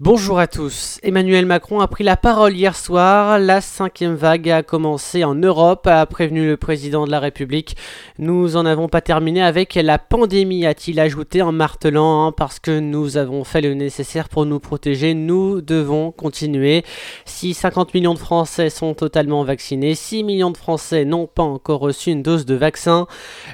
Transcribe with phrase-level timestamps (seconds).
[0.00, 0.98] Bonjour à tous.
[1.04, 3.38] Emmanuel Macron a pris la parole hier soir.
[3.38, 7.76] La cinquième vague a commencé en Europe, a prévenu le président de la République.
[8.18, 12.80] Nous en avons pas terminé avec la pandémie, a-t-il ajouté en martelant, hein, parce que
[12.80, 15.14] nous avons fait le nécessaire pour nous protéger.
[15.14, 16.82] Nous devons continuer.
[17.24, 21.78] Si 50 millions de Français sont totalement vaccinés, 6 millions de Français n'ont pas encore
[21.78, 23.06] reçu une dose de vaccin.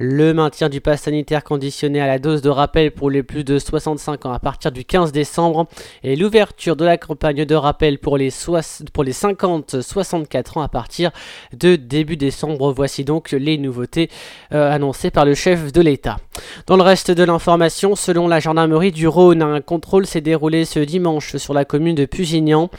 [0.00, 3.60] Le maintien du pass sanitaire conditionné à la dose de rappel pour les plus de
[3.60, 5.68] 65 ans à partir du 15 décembre
[6.02, 8.30] et l'ouverture de la campagne de rappel pour les,
[8.94, 11.10] pour les 50-64 ans à partir
[11.52, 12.72] de début décembre.
[12.72, 14.08] Voici donc les nouveautés
[14.54, 16.16] euh, annoncées par le chef de l'État.
[16.66, 20.78] Dans le reste de l'information, selon la gendarmerie du Rhône, un contrôle s'est déroulé ce
[20.78, 22.70] dimanche sur la commune de Pusignan.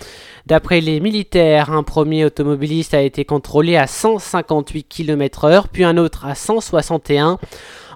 [0.48, 6.26] D'après les militaires, un premier automobiliste a été contrôlé à 158 km/h, puis un autre
[6.26, 7.38] à 161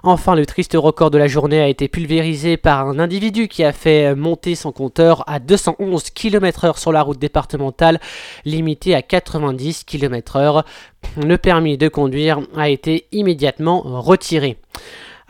[0.02, 3.72] Enfin, le triste record de la journée a été pulvérisé par un individu qui a
[3.72, 8.00] fait monter son compteur à 211 km/h sur la route départementale,
[8.44, 10.64] limitée à 90 km/h.
[11.22, 14.56] Le permis de conduire a été immédiatement retiré.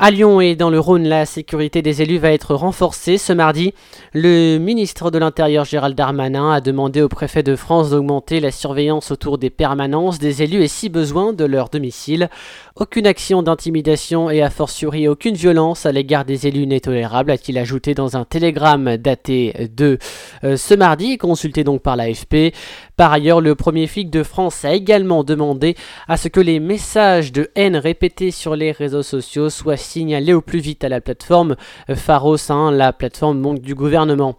[0.02, 3.18] À Lyon et dans le Rhône, la sécurité des élus va être renforcée.
[3.18, 3.74] Ce mardi,
[4.14, 9.10] le ministre de l'Intérieur Gérald Darmanin a demandé au préfet de France d'augmenter la surveillance
[9.10, 12.30] autour des permanences des élus et si besoin de leur domicile.
[12.76, 17.58] Aucune action d'intimidation et a fortiori aucune violence à l'égard des élus n'est tolérable, a-t-il
[17.58, 19.98] ajouté dans un télégramme daté de
[20.44, 22.54] euh, ce mardi, consulté donc par l'AFP.
[23.00, 25.74] Par ailleurs, le premier flic de France a également demandé
[26.06, 30.42] à ce que les messages de haine répétés sur les réseaux sociaux soient signalés au
[30.42, 31.56] plus vite à la plateforme
[31.94, 32.36] Pharos,
[32.72, 34.36] la plateforme du gouvernement.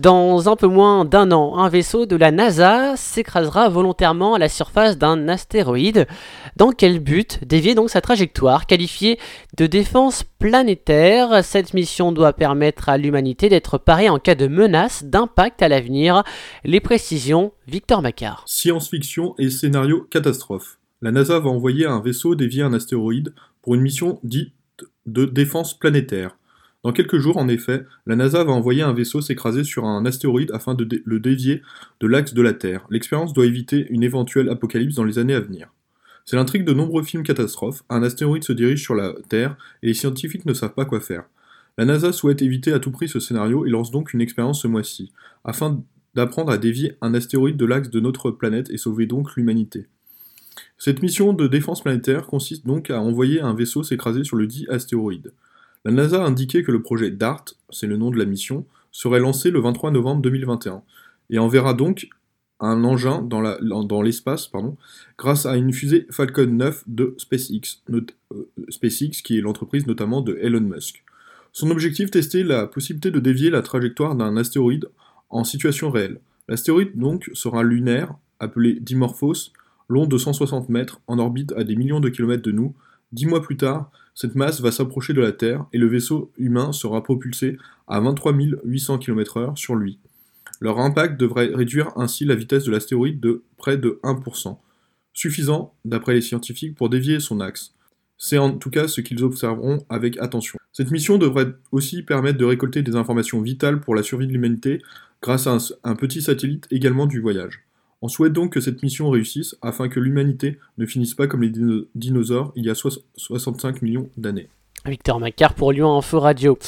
[0.00, 4.48] Dans un peu moins d'un an, un vaisseau de la NASA s'écrasera volontairement à la
[4.48, 6.06] surface d'un astéroïde.
[6.56, 9.18] Dans quel but Dévier donc sa trajectoire, qualifiée
[9.56, 11.44] de défense planétaire.
[11.44, 16.22] Cette mission doit permettre à l'humanité d'être parée en cas de menace, d'impact à l'avenir.
[16.64, 18.44] Les précisions, Victor Macquart.
[18.46, 20.78] Science-fiction et scénario catastrophe.
[21.02, 24.54] La NASA va envoyer un vaisseau dévier un astéroïde pour une mission dite
[25.06, 26.36] de défense planétaire.
[26.84, 30.50] Dans quelques jours, en effet, la NASA va envoyer un vaisseau s'écraser sur un astéroïde
[30.52, 31.62] afin de le dévier
[32.00, 32.86] de l'axe de la Terre.
[32.90, 35.72] L'expérience doit éviter une éventuelle apocalypse dans les années à venir.
[36.24, 39.94] C'est l'intrigue de nombreux films catastrophes, un astéroïde se dirige sur la Terre et les
[39.94, 41.24] scientifiques ne savent pas quoi faire.
[41.78, 44.68] La NASA souhaite éviter à tout prix ce scénario et lance donc une expérience ce
[44.68, 45.12] mois-ci,
[45.44, 45.82] afin
[46.14, 49.86] d'apprendre à dévier un astéroïde de l'axe de notre planète et sauver donc l'humanité.
[50.78, 54.66] Cette mission de défense planétaire consiste donc à envoyer un vaisseau s'écraser sur le dit
[54.68, 55.32] astéroïde.
[55.84, 59.20] La NASA a indiqué que le projet DART, c'est le nom de la mission, serait
[59.20, 60.82] lancé le 23 novembre 2021
[61.30, 62.08] et enverra donc
[62.60, 64.50] un engin dans l'espace
[65.18, 68.06] grâce à une fusée Falcon 9 de SpaceX, euh,
[68.68, 71.02] SpaceX qui est l'entreprise notamment de Elon Musk.
[71.52, 74.86] Son objectif tester la possibilité de dévier la trajectoire d'un astéroïde
[75.28, 76.20] en situation réelle.
[76.48, 79.50] L'astéroïde donc sera lunaire, appelé Dimorphos,
[79.88, 82.74] long de 160 mètres, en orbite à des millions de kilomètres de nous.
[83.12, 86.72] Dix mois plus tard, cette masse va s'approcher de la Terre et le vaisseau humain
[86.72, 87.56] sera propulsé
[87.88, 88.32] à 23
[88.64, 89.98] 800 km/h sur lui.
[90.60, 94.58] Leur impact devrait réduire ainsi la vitesse de l'astéroïde de près de 1%,
[95.12, 97.74] suffisant, d'après les scientifiques, pour dévier son axe.
[98.16, 100.58] C'est en tout cas ce qu'ils observeront avec attention.
[100.72, 104.80] Cette mission devrait aussi permettre de récolter des informations vitales pour la survie de l'humanité
[105.20, 107.64] grâce à un, petit satellite également du voyage.
[108.02, 111.52] On souhaite donc que cette mission réussisse afin que l'humanité ne finisse pas comme les
[111.94, 114.48] dinosaures il y a 65 millions d'années.
[114.86, 116.58] Victor Macquart pour Lyon Info Radio.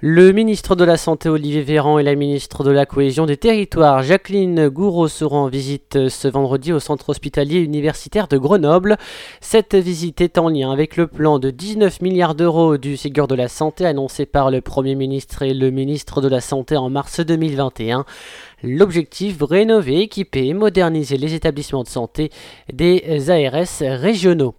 [0.00, 4.02] Le ministre de la Santé Olivier Véran et la ministre de la Cohésion des Territoires
[4.02, 8.98] Jacqueline Gouraud seront en visite ce vendredi au centre hospitalier universitaire de Grenoble.
[9.40, 13.34] Cette visite est en lien avec le plan de 19 milliards d'euros du Ségur de
[13.34, 17.20] la Santé annoncé par le Premier ministre et le ministre de la Santé en mars
[17.20, 18.04] 2021.
[18.62, 22.30] L'objectif, rénover, équiper et moderniser les établissements de santé
[22.72, 24.52] des ARS régionaux.